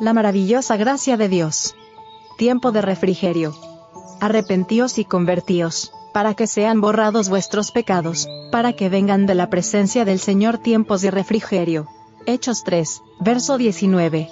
[0.00, 1.76] La maravillosa gracia de Dios.
[2.38, 3.54] Tiempo de refrigerio.
[4.18, 10.06] Arrepentíos y convertíos, para que sean borrados vuestros pecados, para que vengan de la presencia
[10.06, 11.86] del Señor tiempos de refrigerio.
[12.24, 14.30] Hechos 3, verso 19.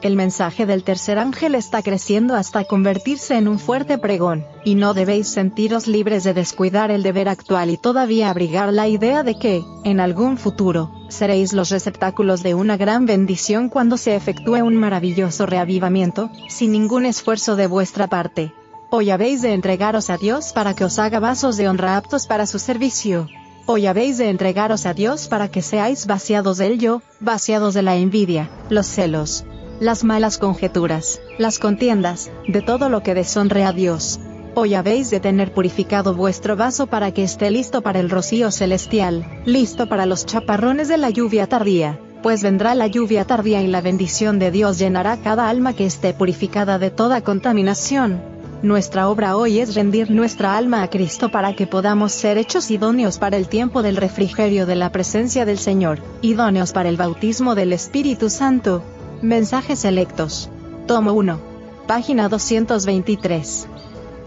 [0.00, 4.94] El mensaje del tercer ángel está creciendo hasta convertirse en un fuerte pregón, y no
[4.94, 9.64] debéis sentiros libres de descuidar el deber actual y todavía abrigar la idea de que,
[9.82, 15.46] en algún futuro, seréis los receptáculos de una gran bendición cuando se efectúe un maravilloso
[15.46, 18.52] reavivamiento, sin ningún esfuerzo de vuestra parte.
[18.90, 22.46] Hoy habéis de entregaros a Dios para que os haga vasos de honra aptos para
[22.46, 23.28] su servicio.
[23.66, 27.96] Hoy habéis de entregaros a Dios para que seáis vaciados del yo, vaciados de la
[27.96, 29.44] envidia, los celos,
[29.80, 34.18] las malas conjeturas, las contiendas, de todo lo que deshonre a Dios.
[34.54, 39.24] Hoy habéis de tener purificado vuestro vaso para que esté listo para el rocío celestial,
[39.44, 43.80] listo para los chaparrones de la lluvia tardía, pues vendrá la lluvia tardía y la
[43.80, 48.20] bendición de Dios llenará cada alma que esté purificada de toda contaminación.
[48.60, 53.18] Nuestra obra hoy es rendir nuestra alma a Cristo para que podamos ser hechos idóneos
[53.18, 57.72] para el tiempo del refrigerio de la presencia del Señor, idóneos para el bautismo del
[57.72, 58.82] Espíritu Santo,
[59.22, 60.48] Mensajes selectos.
[60.86, 61.40] Tomo 1.
[61.88, 63.66] Página 223.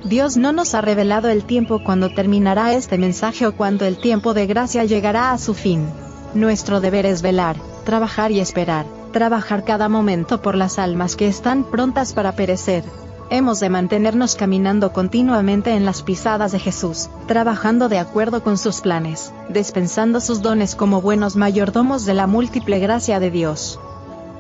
[0.03, 4.34] Dios no nos ha revelado el tiempo cuando terminará este mensaje o cuando el tiempo
[4.34, 5.88] de gracia llegará a su fin.
[6.34, 11.64] Nuestro deber es velar, trabajar y esperar, trabajar cada momento por las almas que están
[11.64, 12.84] prontas para perecer.
[13.30, 18.81] Hemos de mantenernos caminando continuamente en las pisadas de Jesús, trabajando de acuerdo con sus
[18.81, 23.80] planes, dispensando sus dones como buenos mayordomos de la múltiple gracia de Dios.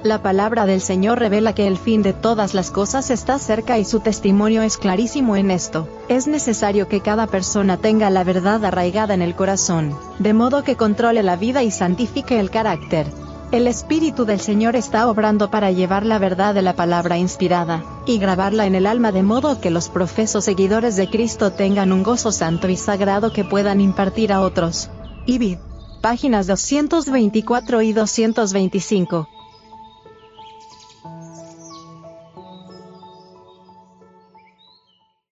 [0.03, 3.85] La palabra del Señor revela que el fin de todas las cosas está cerca y
[3.85, 5.87] su testimonio es clarísimo en esto.
[6.07, 10.75] Es necesario que cada persona tenga la verdad arraigada en el corazón, de modo que
[10.75, 13.05] controle la vida y santifique el carácter.
[13.51, 18.17] El Espíritu del Señor está obrando para llevar la verdad de la palabra inspirada, y
[18.17, 22.31] grabarla en el alma de modo que los profesos seguidores de Cristo tengan un gozo
[22.31, 24.89] santo y sagrado que puedan impartir a otros.
[25.27, 25.59] Ibid.
[26.01, 29.27] Páginas 224 y 225.